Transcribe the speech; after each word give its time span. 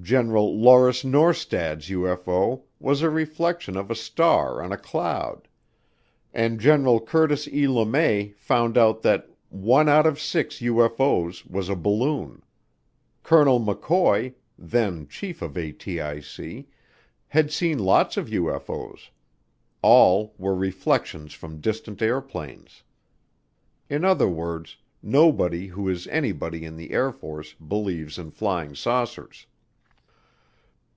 General 0.00 0.58
Lauris 0.58 1.04
Norstad's 1.04 1.88
UFO 1.90 2.62
was 2.80 3.02
a 3.02 3.10
reflection 3.10 3.76
of 3.76 3.90
a 3.90 3.94
star 3.94 4.62
on 4.62 4.72
a 4.72 4.76
cloud, 4.78 5.46
and 6.34 6.58
General 6.58 6.98
Curtis 6.98 7.46
E. 7.46 7.68
Le 7.68 7.84
May 7.84 8.30
found 8.36 8.76
out 8.78 9.02
that 9.02 9.28
one 9.50 9.88
out 9.90 10.06
of 10.06 10.18
six 10.18 10.58
UFO's 10.60 11.44
was 11.46 11.68
a 11.68 11.76
balloon; 11.76 12.42
Colonel 13.22 13.60
McCoy, 13.60 14.34
then 14.58 15.06
chief 15.06 15.40
of 15.42 15.52
ATIC, 15.54 16.66
had 17.28 17.52
seen 17.52 17.78
lots 17.78 18.16
of 18.16 18.28
UFO's. 18.28 19.10
All 19.82 20.34
were 20.38 20.54
reflections 20.54 21.32
from 21.34 21.60
distant 21.60 22.00
airplanes. 22.02 22.82
In 23.90 24.04
other 24.06 24.26
words, 24.28 24.78
nobody 25.02 25.66
who 25.66 25.86
is 25.88 26.06
anybody 26.08 26.64
in 26.64 26.76
the 26.76 26.90
Air 26.92 27.12
Force 27.12 27.52
believes 27.52 28.18
in 28.18 28.30
flying 28.32 28.74
saucers. 28.74 29.46